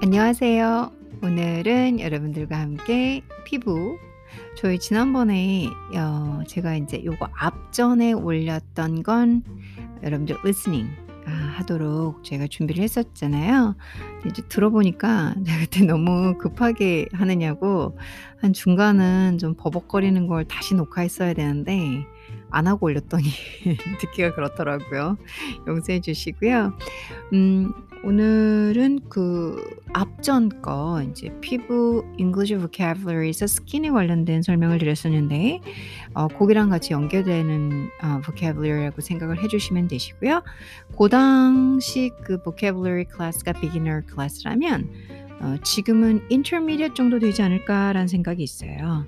[0.00, 0.92] 안녕하세요.
[1.24, 3.98] 오늘은 여러분들과 함께 피부
[4.56, 5.66] 저희 지난번에
[5.96, 9.42] 어 제가 인제 요거 앞전에 올렸던 건
[10.04, 10.88] 여러분들 리스닝
[11.26, 13.74] 아 하도록 제가 준비를 했었잖아요.
[14.24, 17.98] 이제 들어보니까 제가 그때 너무 급하게 하느냐고
[18.40, 22.06] 한 중간은 좀 버벅거리는 걸 다시 녹화했어야 되는데
[22.50, 23.24] 안 하고 올렸더니
[23.98, 25.18] 듣기가 그렇더라고요.
[25.66, 26.72] 용서해 주시고요.
[27.32, 27.72] 음
[28.04, 29.56] 오늘은 그
[29.92, 35.60] 앞전 거 인제 피부 English vocabulary에서 skin에 관련된 설명을 드렸었는데
[36.14, 40.42] 어 거기랑 같이 연결되는 어 vocabulary라고 생각을 해 주시면 되시고요.
[40.94, 44.88] 고 당시 그 vocabulary class가 beginner class라면
[45.40, 49.06] 어 지금은 intermediate 정도 되지 않을까라는 생각이 있어요.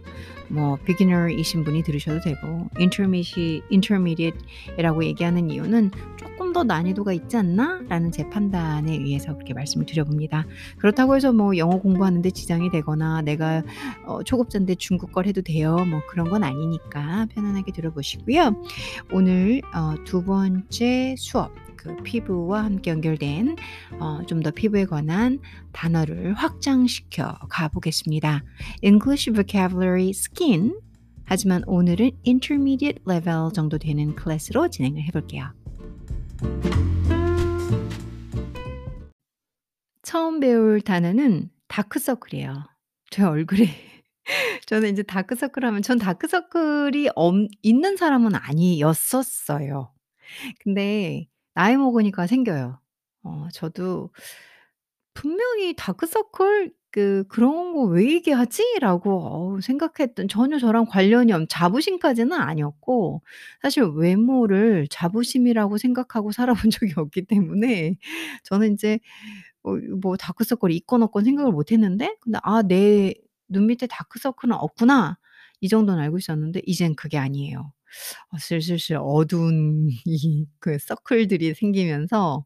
[0.48, 5.90] 뭐 beginner이신 분이 들으셔도 되고 intermediate intermediate이라고 얘기하는 이유는'
[6.40, 10.46] 쪼끔 더 난이도가 있지 않나?'라는 제 판단에 의해서 그렇게 말씀을 드려 봅니다.
[10.78, 13.62] 그렇다고 해서 뭐 영어 공부하는 데 지장이 되거나 '내가
[14.06, 18.56] 어 초급자인데 중급 걸 해도 돼요.' 뭐 그런 건 아니니까 편안하게 들어 보시고요.
[19.12, 23.56] 오늘 어 두 번째 수업 그 피부와 함께 연결된
[24.00, 25.40] 어 좀 더 피부에 관한
[25.72, 28.42] 단어를 확장시켜 가 보겠습니다.
[28.82, 30.80] English vocabulary skin
[31.24, 35.52] 하지만 오늘은 intermediate level 정도 되는 클래스로 진행을 해 볼게요.
[40.02, 42.64] 처음 배울 단어는 다크서클이에요.
[43.10, 43.66] 제 얼굴에
[44.66, 49.92] 저는 인제 다크서클 하면 전 다크서클이 없 있는 사람은 아니었었어요.
[50.60, 52.80] 근데 나이 먹으니까 생겨요.
[53.22, 54.10] 어 저도
[55.14, 63.22] 분명히 '다크서클 그 그런 거 왜 얘기하지?'라고 생각했던 전혀 저랑 관련이 없 자부심까지는 아니었고
[63.62, 67.96] 사실 외모를 자부심이라고 생각하고 살아본 적이 없기 때문에
[68.44, 68.98] 저는 인제
[69.64, 73.14] 어 뭐 다크서클이 있건 없건 생각을 못 했는데 근데 '아 내
[73.52, 75.18] 눈 밑에 다크서클은 없구나.'
[75.60, 77.72] 이 정도는 알고 있었는데 이젠 그게 아니에요.
[78.32, 82.44] 어 슬슬슬 어두운 이 그 서클들이 생기면서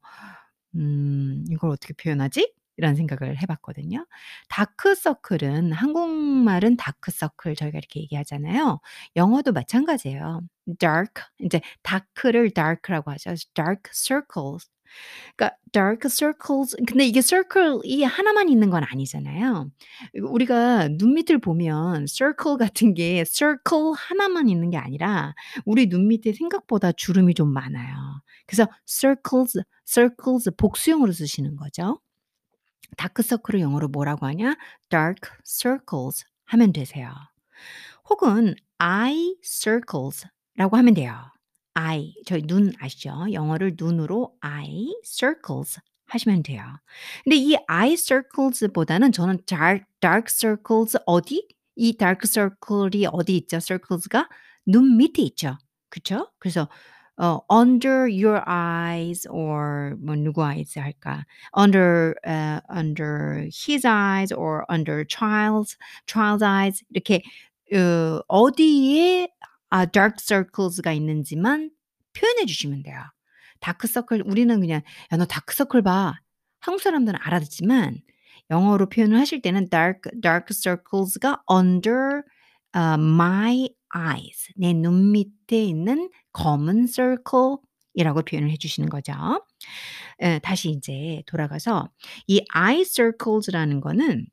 [0.77, 4.07] '음 이걸 어떻게 표현하지?' 이런 생각을 해 봤거든요.
[4.49, 8.81] 다크서클은 한국말은 다크서클 저희가 이렇게 얘기하잖아요.
[9.17, 10.41] 영어도 마찬가지예요.
[10.79, 13.34] dark 인제 다크를 dark라고 하죠.
[13.55, 14.69] dark circles
[15.37, 19.71] 그러니까 dark circles 근데 이게 circle이 하나만 있는 건 아니잖아요.
[20.23, 25.34] 우리가 눈 밑을 보면 circle 같은 게 circle 하나만 있는 게 아니라
[25.65, 27.95] 우리 눈 밑에 생각보다 주름이 좀 많아요.
[28.47, 32.01] 그래서 circles, circles 복수형으로 쓰시는 거죠.
[32.97, 34.55] 다크서클을 영어로 뭐라고 하냐?
[34.91, 37.12] dark circles 하면 되세요.
[38.09, 41.15] 혹은 eye circles라고 하면 돼요.
[41.75, 43.27] eye 저희 눈 아시죠?
[43.33, 46.62] 영어를 눈으로 eye circles 하시면 돼요.
[47.25, 51.49] 근데 이 eye circles보다는 저는 dark dark circles 어디?
[51.77, 53.59] 이 dark circle이 어디 있죠?
[53.59, 54.28] circles가
[54.66, 55.56] 눈 밑에 있죠.
[55.91, 56.31] 그쵸?
[56.39, 56.69] 그래서
[57.19, 61.25] 어 under your eyes or 뭐 누구 eyes 할까?
[61.57, 65.77] under 어 under his eyes or under child's
[66.07, 67.23] child's eyes 이렇게
[67.75, 69.29] 어 어디에
[69.71, 71.71] 아 dark circles가 있는지만
[72.15, 73.01] 표현해 주시면 돼요.
[73.61, 74.83] 다크 서클 우리는 그냥
[75.13, 76.15] "야 너 다크 서클 봐."
[76.61, 77.99] 한국 사람들은 알아듣지만
[78.51, 82.23] 영어로 표현을 하실 때는 dark dark circles가 under
[82.75, 89.12] 어 my eyes 내 눈 밑에 있는 검은 circle이라고 표현을 해 주시는 거죠.
[90.22, 91.91] 예 다시 인제 돌아가서
[92.28, 94.27] 이 eye circles라는 거는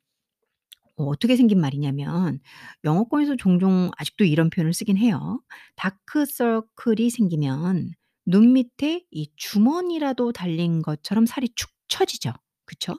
[0.98, 2.40] 어 어떻게 생긴 말이냐면
[2.84, 5.42] 영어권에서 종종 아직도 이런 표현을 쓰긴 해요.
[5.76, 7.92] 다크 서클이 생기면
[8.26, 12.34] 눈 밑에 이 주머니라도 달린 것처럼 살이 축 처지죠.
[12.66, 12.96] 그쵸?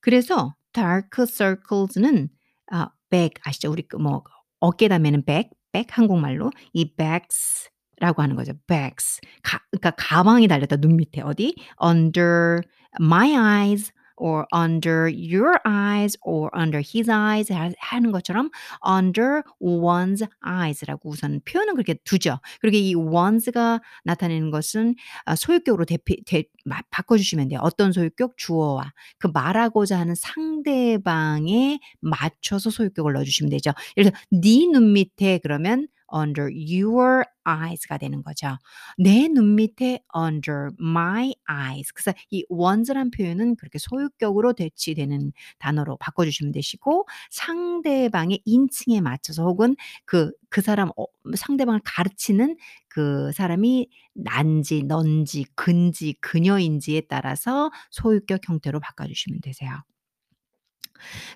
[0.00, 2.28] 그래서 dark circles는
[2.72, 3.70] 아 bag 아시죠?
[3.72, 4.24] 우리 그뭐
[4.60, 8.52] 어깨에다 매는 백, 백 한국말로 이 bags라고 하는 거죠.
[8.66, 11.54] bags 가 그러니까 가방이 달렸다 눈 밑에 어디?
[11.82, 12.60] under
[13.00, 13.92] my eyes
[14.22, 18.50] or under your eyes or under his eyes 하 하는 것처럼
[18.86, 22.38] under one's eyes라고 우선 표현은 그렇게 두죠.
[22.60, 27.58] 그리고 이 one's가 나타내는 것은 아 소유격으로 대피 대마 바꿔 주시면 돼요.
[27.62, 28.36] 어떤 소유격?
[28.36, 33.72] 주어와 그 말하고자 하는 상대방에 맞춰서 소유격을 넣어 주시면 되죠.
[33.96, 38.56] 예를 들어서 "네 눈 밑에." 그러면 under your eyes가 되는 거죠.
[38.98, 41.92] 내 눈 밑에 under my eyes.
[41.92, 49.76] 그래서 이 one's란 표현은 그렇게 소유격으로 대치되는 단어로 바꿔 주시면 되시고 상대방의 인칭에 맞춰서 혹은
[50.04, 51.04] 그그 사람 어
[51.34, 52.56] 상대방을 가르치는
[52.88, 59.70] 그 사람이 난지 넌지 그인지 그녀인지에 따라서 소유격 형태로 바꿔 주시면 되세요.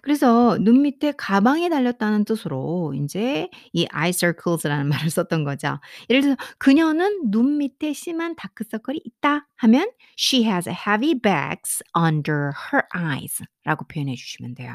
[0.03, 5.79] 그래서 눈 밑에 가방이 달렸다는 뜻으로 인제 이 eye circles라는 말을 썼던 거죠.
[6.11, 12.51] 예를 들어서 "그녀는 눈 밑에 심한 다크 서클이 있다." 하면 "She has heavy bags under
[12.73, 14.75] her eyes."라고 표현해 주시면 돼요.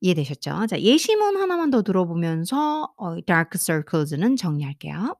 [0.00, 0.66] 이해되셨죠?
[0.68, 5.16] 자 예시문 하나만 더 들어보면서 어 dark circles는 정리할게요.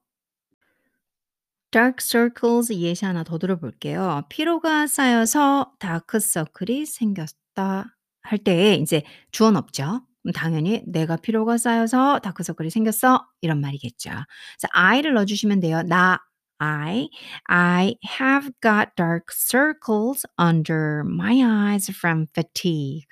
[1.71, 4.23] dark circles 예시 하나 더 들어볼게요.
[4.29, 7.95] "피로가 쌓여서 다크 서클이 생겼다."
[8.29, 10.01] 할 때에 인제 주어는 없죠.
[10.23, 14.09] 그럼 당연히 "내가 피로가 쌓여서 다크서클이 생겼어." 이런 말이겠죠.
[14.11, 15.81] 그래서 I를 넣어 주시면 돼요.
[15.83, 16.19] 나
[16.59, 17.09] I,
[17.45, 23.07] I have got dark circles under my eyes from fatigue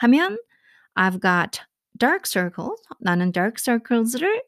[0.00, 0.38] 하면
[0.96, 1.60] I've got
[1.98, 4.42] dark circles 나는 dark circles를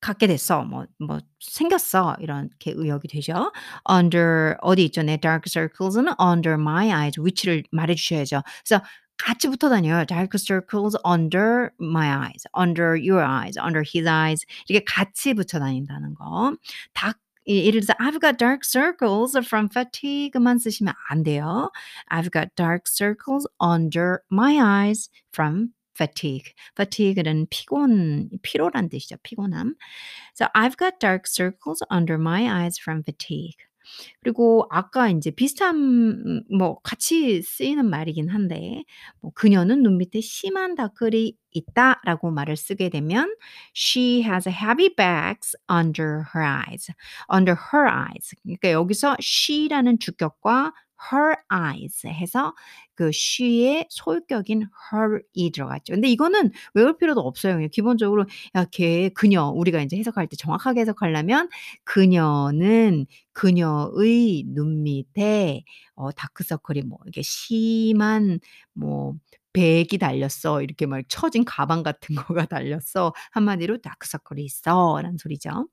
[0.00, 0.62] 갖게 됐어.
[0.64, 2.16] 뭐 뭐 생겼어.
[2.20, 3.52] 이렇게 의역이 되죠.
[3.90, 5.02] under 어디 있죠?
[5.02, 8.42] 내 dark circles는 under my eyes 위치를 말해 주셔야죠.
[8.66, 8.84] 그래서
[9.17, 10.05] 같이 붙어 다녀요.
[10.05, 16.15] dark circles under my eyes, under your eyes, under his eyes 이렇게 같이 붙여 다닌다는
[16.15, 16.55] 거.
[16.93, 21.71] 닥 예 예를 들어서 I've got dark circles from fatigue만 쓰시면 안 돼요.
[22.09, 26.53] I've got dark circles under my eyes from fatigue.
[26.75, 29.17] fatigue는 피곤 피로란 뜻이죠.
[29.23, 29.75] 피곤함.
[30.33, 33.57] So I've got dark circles under my eyes from fatigue.
[34.22, 35.76] 그리고 아까 인제 비슷한
[36.50, 38.84] 음뭐 같이 쓰이는 말이긴 한데
[39.20, 43.34] 뭐 "그녀는 눈 밑에 심한 다클이 있다."라고 말을 쓰게 되면
[43.74, 46.92] "She has heavy bags under her eyes."
[47.32, 48.34] under her eyes.
[48.42, 50.72] 그러니까 여기서 she라는 주격과
[51.12, 52.54] her eyes 해서
[52.94, 55.94] 그 she의 소유격인 her이 들어갔죠.
[55.94, 57.54] 근데 이거는 외울 필요도 없어요.
[57.54, 61.48] 그냥 기본적으로 야 걔 그녀 우리가 인제 해석할 때 정확하게 해석하려면
[61.84, 65.64] "그녀는 그녀의 눈 밑에
[65.94, 68.40] 어 다크서클이 뭐 이렇게 심한
[68.74, 69.14] 뭐
[69.52, 73.12] 백이 달렸어." 이렇게 막 처진 가방 같은 거가 달렸어.
[73.32, 75.68] 한마디로 "다크서클이 있어."라는 소리죠.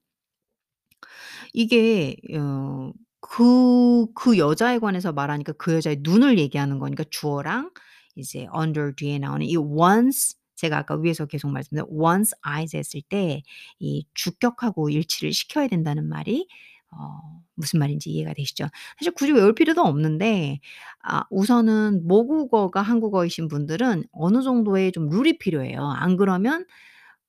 [1.53, 2.91] 이게 어
[3.29, 7.71] 그 그 여자에 관해서 말하니까 그 여자의 눈을 얘기하는 거니까 주어랑
[8.15, 13.41] 이제 under 뒤에 나오는 이 once 제가 아까 위에서 계속 말씀드린 once eyes 했을 때
[13.79, 16.47] 이 주격하고 일치를 시켜야 된다는 말이
[16.91, 18.67] 어 무슨 말인지 이해가 되시죠?
[18.99, 20.59] 사실 굳이 외울 필요도 없는데
[21.03, 25.81] 아 우선은 모국어가 한국어이신 분들은 어느 정도의 좀 룰이 필요해요.
[25.89, 26.65] 안 그러면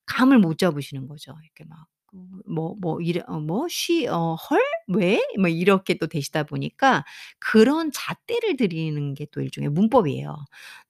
[0.06, 1.34] 감을 못 잡으시는 거죠.
[1.44, 4.60] 이렇게 막그뭐뭐 이래 어 뭐 she 어 헐?
[4.88, 5.20] 왜?
[5.38, 7.04] 뭐 이렇게 또 되시다 보니까
[7.38, 10.36] 그런 잣대를 들이는 게 또 일종의 문법이에요.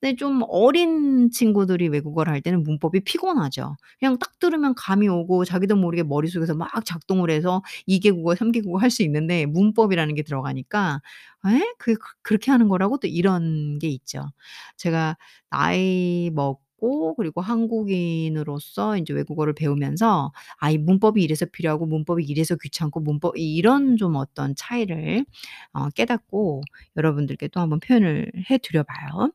[0.00, 3.76] 근데 좀 어린 친구들이 외국어를 할 때는 문법이 피곤하죠.
[3.98, 8.78] 그냥 딱 들으면 감이 오고 자기도 모르게 머릿속에서 막 작동을 해서 2개 국어 3개 국어
[8.78, 11.00] 할 수 있는데 문법이라는 게 들어가니까
[11.46, 11.60] '에?
[11.78, 14.30] 그게 그 그렇게 하는 거라고?' 또 이런 게 있죠.
[14.76, 15.16] 제가
[15.50, 22.56] 나이 먹 고 그리고 한국인으로서 인제 외국어를 배우면서 아 이 문법이 이래서 필요하고 문법이 이래서
[22.56, 25.24] 귀찮고 문법 이 이런 좀 어떤 차이를
[25.72, 26.62] 어 깨닫고
[26.96, 29.30] 여러분들께 또 한번 표현을 해 드려 봐요.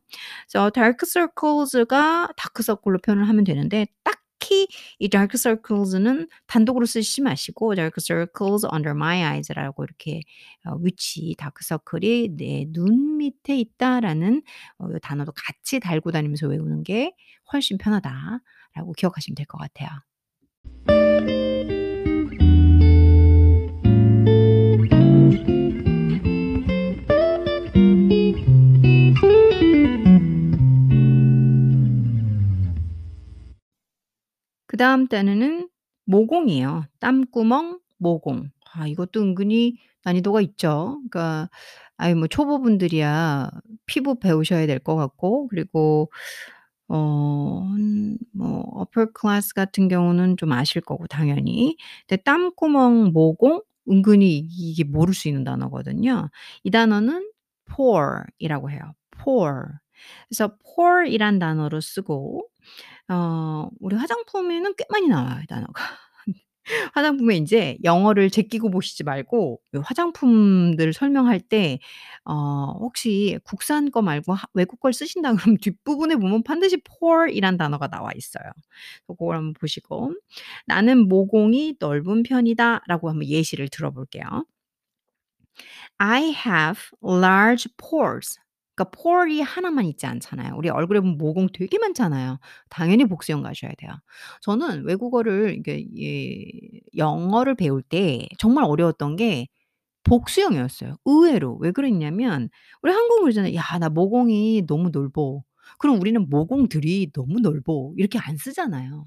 [0.50, 4.21] 그래서 dark circles가 다크 서클로 표현을 하면 되는데 딱
[4.52, 4.68] 히
[4.98, 10.20] 이 dark circles는 단독으로 쓰시지 마시고 dark circles under my eyes라고 이렇게
[10.66, 14.42] 어 위치 다크 서클이 내 눈 밑에 있다라는
[14.78, 17.12] 어요 단어도 같이 달고 다니면서 외우는 게
[17.52, 19.90] 훨씬 편하다라고 기억하시면 될 것 같아요.
[34.82, 35.68] 다음 단어는
[36.06, 36.86] 모공이에요.
[37.00, 38.50] 땀구멍, 모공.
[38.74, 41.00] 아 이것도 은근히 난이도가 있죠.
[41.10, 41.48] 그러니까
[41.96, 43.50] 아이 뭐 초보분들이야
[43.86, 46.10] 피부 배우셔야 될 것 같고 그리고
[46.88, 51.76] 어한뭐 upper class 같은 경우는 좀 아실 거고 당연히.
[52.08, 56.30] 근데 땀구멍, 모공 은근히 이게 모를 수 있는 단어거든요.
[56.64, 57.30] 이 단어는
[57.66, 58.80] pore 이라고 해요.
[59.24, 59.62] pore.
[60.28, 62.48] 그래서 pore이란 단어로 쓰고
[63.10, 65.74] 어 우리 화장품에는 꽤 많이 나와요, 이 단어가.
[66.94, 71.78] 화장품에 인제 영어를 제끼고 보시지 말고 요 화장품들 설명할 때
[72.24, 77.88] 어 혹시 국산 거 말고 하 외국 걸 쓰신다 그러면 뒷부분에 보면 반드시 pore이란 단어가
[77.88, 78.44] 나와 있어요.
[79.08, 80.14] 고걸 한번 보시고
[80.66, 84.24] "나는 모공이 넓은 편이다."라고 한번 예시를 들어 볼게요.
[86.00, 88.38] I have large pores.
[88.74, 90.54] 그러니까 pore이 하나만 있지 않잖아요.
[90.56, 92.38] 우리 얼굴에 보면 모공 되게 많잖아요.
[92.70, 93.92] 당연히 복수형 가셔야 돼요.
[94.42, 99.48] 저는 외국어를 이게 예 영어를 배울 때 정말 어려웠던 게
[100.04, 101.56] 복수형이었어요 의외로.
[101.60, 102.48] 왜 그랬냐면
[102.82, 103.54] 우리 한국은 그러잖아요.
[103.56, 105.42] "야 나 모공이 너무 넓어."
[105.78, 109.06] 그럼 우리는 "모공들이 너무 넓어." 이렇게 안 쓰잖아요.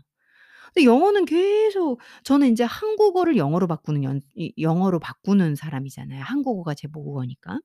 [0.74, 6.24] 근데 영어는 계속 저는 인제 한국어를 영어로 바꾸는 연 이 영어로 바꾸는 사람이잖아요.
[6.24, 7.60] 한국어가 제 모국어니까.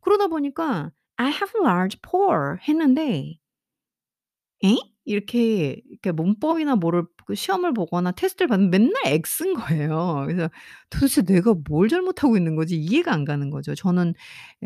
[0.00, 3.38] 그러다 보니까 "I have large pore." 했는데
[4.64, 4.76] 에?
[5.08, 10.24] 이렇게 이렇게 문법이나 뭐를 그 시험을 보거나 테스트를 받으면 맨날 X인 거예요.
[10.26, 10.50] 그래서
[10.90, 13.74] 도대체 내가 뭘 잘못하고 있는 거지 이해가 안 가는 거죠.
[13.74, 14.14] 저는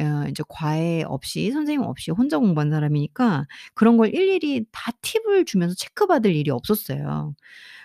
[0.01, 5.75] 어 이제 과외 없이 선생님 없이 혼자 공부한 사람이니까 그런 걸 일일이 다 팁을 주면서
[5.77, 7.35] 체크받을 일이 없었어요.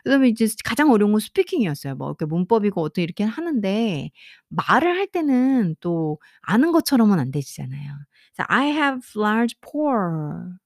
[0.03, 1.95] 그다음에 이제 가장 어려운 건 스피킹이었어요.
[1.95, 4.09] 뭐 이렇게 문법이고 어떻게 이렇게 하는데
[4.49, 7.93] 말을 할 때는 또 아는 것처럼은 안 되지잖아요.
[8.35, 10.57] 그래서 "I have large pore."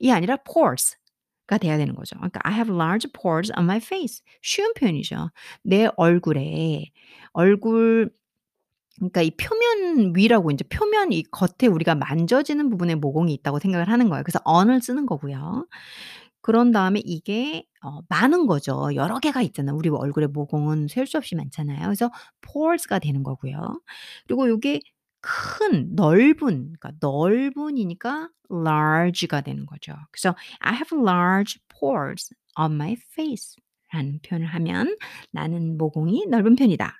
[0.00, 0.96] 이 아니라 pores
[1.46, 2.16] 가 돼야 되는 거죠.
[2.16, 5.30] 그러니까 "I have large pores on my face." 쉬운 표현이죠.
[5.64, 6.86] 내 얼굴에
[7.32, 8.10] 얼굴
[8.98, 14.08] 그러니까 이 표면 위라고 인제 표면 이 겉에 우리가 만져지는 부분에 모공이 있다고 생각을 하는
[14.08, 14.22] 거예요.
[14.24, 15.66] 그래서 on을 쓰는 거고요.
[16.42, 18.90] 그런 다음에 이게 어 많은 거죠.
[18.94, 19.76] 여러 개가 있잖아요.
[19.76, 21.82] 우리 얼굴에 모공은 셀 수 없이 많잖아요.
[21.84, 22.10] 그래서
[22.42, 23.80] pores가 되는 거고요.
[24.26, 24.80] 그리고 요게
[25.22, 29.94] 큰 넓은 그러니까 넓은이니까 large가 되는 거죠.
[30.12, 33.56] 그래서 "I have large pores on my face."
[33.92, 34.96] 라는 표현을 하면
[35.32, 36.98] "나는 모공이 넓은 편이다."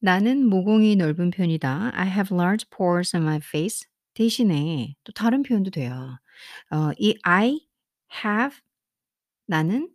[0.00, 1.90] "나는 모공이 넓은 편이다.
[1.94, 6.18] I have large pores on my face." 대신에 또 다른 표현도 돼요.
[6.72, 7.60] 어 이 I
[8.24, 8.58] have
[9.46, 9.90] 나는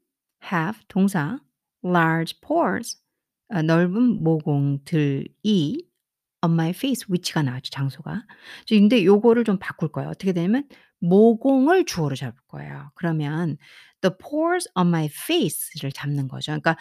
[0.52, 1.40] have 동사
[1.86, 3.02] large pores
[3.54, 5.88] 어 넓은 모공들이
[6.52, 8.24] my face 위치가 나왔죠, 장소가.
[8.66, 10.10] 저 근데 요거를 좀 바꿀 거예요.
[10.10, 10.68] 어떻게 되냐면
[11.00, 12.90] 모공을 주어로 잡을 거예요.
[12.96, 13.58] 그러면
[14.02, 16.52] the pores on my face를 잡는 거죠.
[16.52, 16.78] 그러니까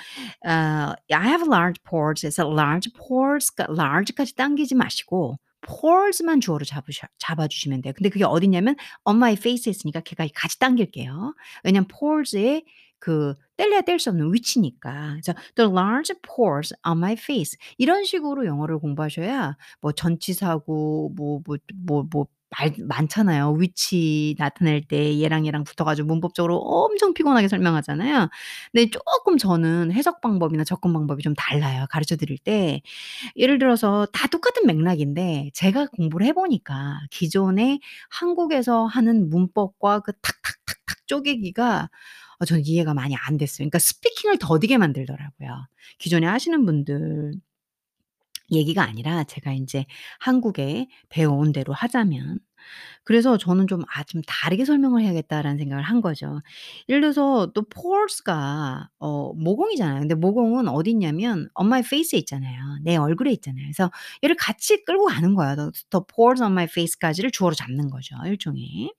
[0.47, 7.49] 어 I have large pores 에서 large pores가 large까지 당기지 마시고 pores만 주어로 잡으셔 잡아
[7.49, 7.94] 주시면 돼요.
[7.97, 11.35] 근데 그게 어디냐면 on my face 했으니까 걔가 같이 당길게요.
[11.64, 12.64] 왜냐면 pores의
[12.99, 15.11] 그 떼려야 뗄 수 없는 위치니까.
[15.23, 21.57] 그래서 "The large pores on my face." 이런 식으로 영어를 공부하셔야 뭐 전치사고 뭐 뭐
[21.87, 23.53] 뭐뭐 말 많잖아요.
[23.59, 28.29] 위치 나타낼 때 얘랑 얘랑 붙어 가지고 문법적으로 엄청 피곤하게 설명하잖아요.
[28.73, 32.81] 근데 쪼끔 저는 해석 방법이나 접근 방법이 좀 달라요, 가르쳐 드릴 때.
[33.37, 37.81] 예를 들어서 다 똑같은 맥락인데 제가 공부를 해 보니까 기존에
[38.11, 41.89] 한국에서 하는 문법과 그 탁탁탁탁 쪼개기가
[42.41, 43.59] 어 저는 이해가 많이 안 됐어요.
[43.64, 45.67] 그러니까 스피킹을 더디게 만들더라고요.
[45.99, 47.35] 기존에 하시는 분들
[48.53, 49.87] 얘기가 아니라 제가 인제
[50.21, 52.38] 한국에 배워온 대로 하자면.
[53.05, 56.41] 그래서 저는 좀 '아 좀 다르게 설명을 해야겠다.'라는 생각을 한 거죠.
[56.88, 60.00] 예를 들어서 또 pores가 어 모공이잖아요.
[60.00, 62.59] 근데 모공은 어디 있냐면 my face에 있잖아요.
[62.83, 63.64] 내 얼굴에 있잖아요.
[63.67, 63.91] 그래서
[64.25, 65.57] 얘를 같이 끌고 가는 거예요.
[65.57, 68.93] the the pores on my face까지를 주어로 잡는 거죠, 일종의.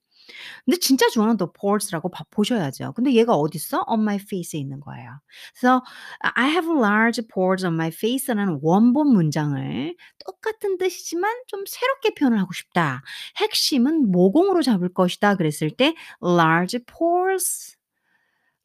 [0.64, 2.92] 근데 진짜 주어는 the pores라고 봐 보셔야죠.
[2.94, 3.84] 근데 얘가 어딨어?
[3.88, 5.10] on my face에 있는 거예요.
[5.54, 5.82] 그래서
[6.20, 12.52] I have large pores on my face라는 원본 문장을 똑같은 뜻이지만 좀 새롭게 표현을 하고
[12.52, 13.02] 싶다.
[13.40, 17.76] 핵심은 모공으로 잡을 것이다 그랬을 때 large pores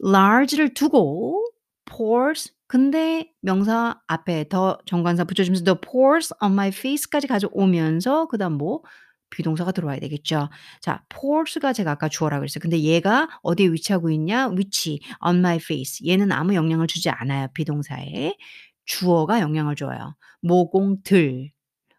[0.03, 1.45] large를 두고
[1.85, 8.81] pores 근데 명사 앞에 더 정관사 붙여주면서 the pores on my face까지 가져오면서 그다음 뭐
[9.31, 10.49] 비동사가 들어와야 되겠죠.
[10.81, 12.59] 자 pores가 제가 아까 주어라 그랬어요.
[12.61, 14.49] 근데 얘가 어디에 위치하고 있냐?
[14.49, 18.35] 위치 on my face 얘는 아무 영향을 주지 않아요, 비동사에.
[18.85, 20.15] 주어가 영향을 줘요.
[20.41, 21.51] 모공들.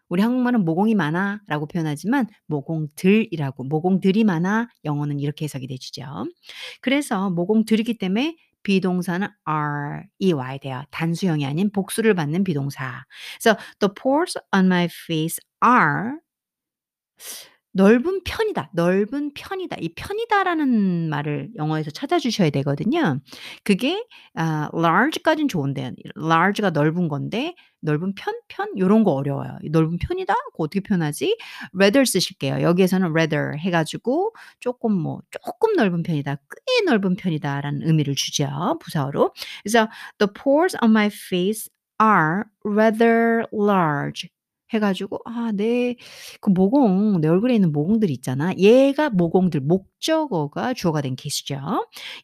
[0.09, 6.05] 우리 한국말은 "모공이 많아."라고 표현하지만 모공들이라고 "모공들이 많아." 영어는 이렇게 해석이 되지죠.
[6.81, 10.83] 그래서 모공들이기 때문에 비동사는 are이 와야 돼요.
[10.91, 13.05] 단수형이 아닌 복수를 받는 비동사.
[13.41, 16.17] 그래서 "The pores on my face are"
[17.75, 18.69] 넓은 편이다.
[18.73, 19.77] 넓은 편이다.
[19.81, 23.19] 이 편이다라는 말을 영어에서 찾아주셔야 되거든요.
[23.63, 29.57] 그게 아 large까진 좋은데 large가 넓은 건데 넓은 편, 편 요런 거 어려워요.
[29.63, 30.33] 이 넓은 편이다?
[30.51, 31.35] 그거 어떻게 표현하지?
[31.75, 32.61] rather 쓰실게요.
[32.61, 38.47] 여기에서는 rather 해 가지고 쪼끔 뭐 쪼끔 넓은 편이다, 꽤 넓은 편이다라는 의미를 주죠,
[38.81, 39.33] 부사어로.
[39.63, 39.89] 그래서
[40.19, 41.69] "The pores on my face
[42.01, 44.29] are rather large."
[44.73, 45.95] 해 가지고 아 내
[46.41, 48.53] 그 모공 내 얼굴에 있는 모공들 있잖아.
[48.57, 51.59] 얘가 모공들 목적어가 주어가 된 케이스죠.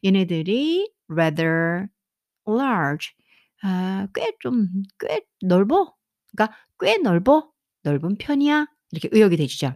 [0.04, 1.86] 얘네들이 rather
[2.48, 3.10] large
[3.62, 4.68] 아 꽤 좀
[5.00, 5.94] "꽤 넓어?"
[6.36, 7.50] 그러니까 "꽤 넓어?
[7.84, 9.74] 넓은 편이야?" 이렇게 의역이 되시죠.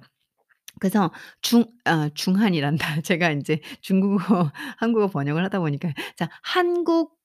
[0.81, 1.13] 그래서
[1.43, 2.77] 중 아 중한이란다.
[3.05, 4.19] 제가 인제 중국어
[4.79, 7.17] 한국어 번역을 하다 보니까 자 한국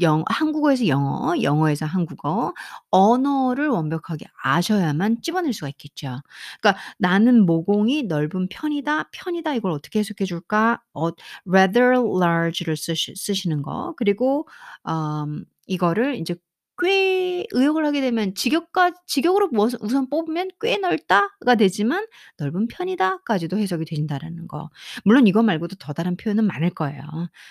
[0.00, 2.52] 영 한국어에서 영어, 영어에서 한국어,
[2.90, 6.20] 언어를 완벽하게 아셔야만 찝어낼 수가 있겠죠.
[6.60, 9.10] 그러니까 '나는 모공이 넓은 편이다.
[9.12, 10.80] 편이다.' 이걸 어떻게 해석해 줄까?
[10.94, 11.10] 어
[11.48, 13.94] rather large를 쓰시 쓰시는 거.
[13.96, 14.48] 그리고
[14.88, 16.36] 음 이거를 인제
[16.80, 22.06] 꽤 의역을 하게 되면 직역까 직역으로 뭐 우선 뽑으면 '꽤 넓다.'가 되지만
[22.38, 24.70] '넓은 편이다.'까지도 해석이 된다라는 거.
[25.04, 27.02] 물론 이거 말고도 더 다른 표현은 많을 거예요.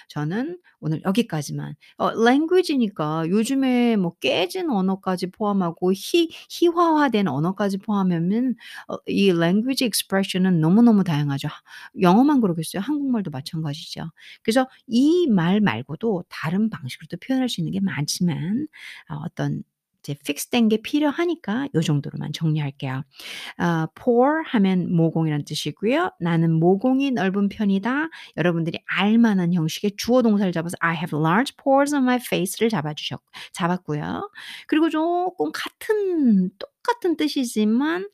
[0.09, 1.75] 저는 오늘 여기까지만.
[1.97, 8.55] 어 language니까 요즘에 뭐 깨진 언어까지 포함하고 희 희화화된 언어까지 포함하면
[8.87, 11.47] 어 이 language expression은 너무너무 다양하죠.
[12.01, 12.81] 영어만 그러겠어요?
[12.81, 14.11] 한국말도 마찬가지죠.
[14.43, 18.67] 그래서 이 말 말고도 다른 방식으로 도 표현할 수 있는 게 많지만
[19.09, 19.63] 어 어떤
[20.03, 23.03] 이제 픽스된 게 필요하니까 요 정도로만 정리할게요.
[23.57, 26.11] 아 pore 하면 모공이란 뜻이고요.
[26.21, 28.09] 나는 모공이 넓은 편이다.
[28.37, 32.93] 여러분들이 알 만한 형식의 주어 동사를 잡아서 I have large pores on my face를 잡아
[32.95, 33.21] 주셨
[33.53, 34.29] 잡았고요.
[34.67, 38.09] 그리고 쪼끔 같은 똑같은 뜻이지만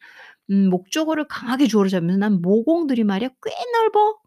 [0.52, 4.18] 음 목적어를 강하게 주어로 잡으면서 "난 모공들이 말이야 꽤 넓어.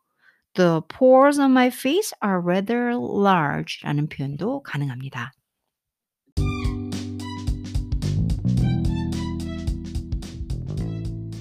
[0.54, 5.33] The pores on my face are rather large."라는 표현도 가능합니다.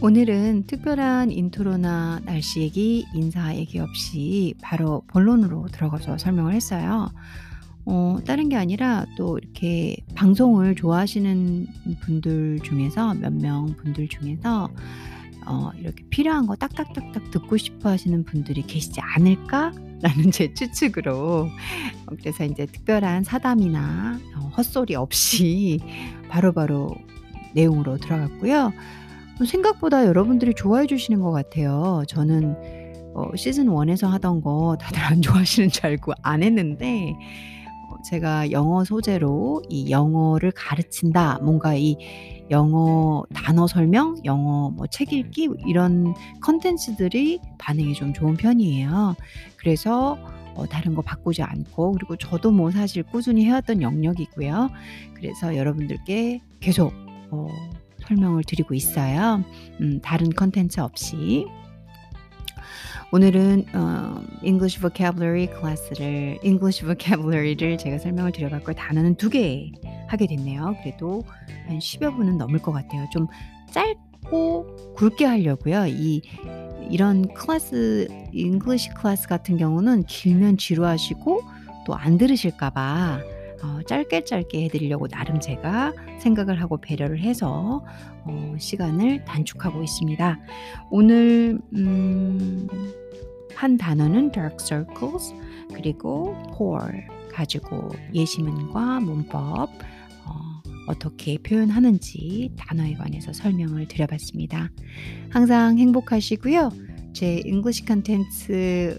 [0.02, 7.10] 오늘은 특별한 인트로나 날씨 얘기, 인사 얘기 없이 바로 본론으로 들어가서 설명을 했어요.
[7.86, 11.68] 어 다른 게 아니라 또 이렇게 방송을 좋아하시는
[12.02, 14.70] 분들 중에서 몇 명 분들 중에서
[15.46, 21.48] 어 이렇게 '필요한 거 딱딱딱딱 듣고 싶어 하시는 분들이 계시지 않을까?'라는 제 추측으로
[22.08, 25.80] 어 그래서 인제 특별한 사담이나 어 헛소리 없이
[26.28, 26.96] 바로 바로
[27.54, 28.74] 내용으로 들어갔고요.
[29.39, 32.04] 어 생각보다 여러분들이 좋아해 주시는 것 같아요.
[32.08, 32.56] 저는
[33.13, 37.13] 어 시즌 1 에서 하던 거 다들 안 좋아하시는 줄 알고 안 했는데
[37.89, 41.39] 어 제가 영어 소재로 이 영어를 가르친다.
[41.44, 41.98] 뭔가 이
[42.51, 46.13] 영어 단어 설명, 영어 뭐 책 읽기 이런
[46.44, 49.16] 콘텐츠들이 반응이 좀 좋은 편이에요.
[49.57, 50.18] 그래서
[50.55, 54.70] 어 다른 거 바꾸지 않고 그리고 저도 뭐 사실 꾸준히 해 왔던 영역이고요.
[55.16, 56.94] 그래서 여러분들께 계속
[57.31, 57.48] 어
[58.07, 59.44] 설명을 드리고 있어요.
[59.81, 61.46] 음 다른 콘텐츠 없이.
[63.11, 68.75] 오늘은 어 English vocabulary 클래스를 English vocabulary를 제가 설명을 드려 봤고요.
[68.75, 69.72] 단어는 2개
[70.07, 70.75] 하게 됐네요.
[70.81, 71.24] 그래도
[71.68, 73.05] 한 10여 분은 넘을 것 같아요.
[73.11, 73.27] 좀
[73.72, 75.85] 짧고 굵게 하려고요.
[75.87, 76.22] 이
[76.89, 81.41] 이런 class English class 같은 경우는 길면 지루하시고
[81.85, 83.20] 또 안 들으실까 봐
[83.63, 87.83] 어 짧게 짧게 해 드리려고 나름 제가 생각을 하고 배려를 해서
[88.25, 90.39] 어 시간을 단축하고 있습니다.
[90.91, 92.68] 오늘 음
[93.55, 95.33] 한 단어는 dark circles
[95.74, 99.70] 그리고 pore 가지고 예시문과 문법
[100.25, 104.70] 어 어떻게 표현하는지 단어에 관해서 설명을 드려 봤습니다.
[105.31, 106.70] 항상 행복하시고요.
[107.13, 108.98] 제 English 콘텐츠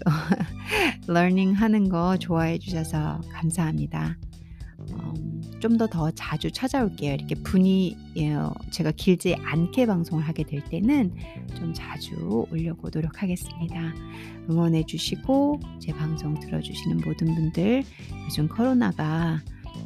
[1.07, 4.17] learning 하는 거 좋아해 주셔서 감사합니다.
[5.57, 7.13] 어좀더 더 자주 찾아올게요.
[7.13, 11.13] 이렇게 분이 예어 제가 길지 않게 방송을 하게 될 때는
[11.55, 13.93] 좀 자주 오려고 노력하겠습니다.
[14.49, 17.83] 응원해 주시고 제 방송 들어 주시는 모든 분들
[18.25, 19.41] 요즘 코로나가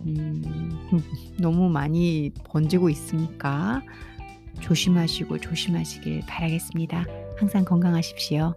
[0.05, 0.71] 음
[1.39, 3.81] 너무 많이 번지고 있으니까
[4.59, 7.05] 조심하시고 조심하시길 바라겠습니다.
[7.37, 8.53] 항상 건강하십시오.